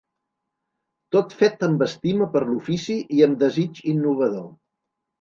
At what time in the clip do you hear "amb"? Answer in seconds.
1.69-1.85, 3.31-3.41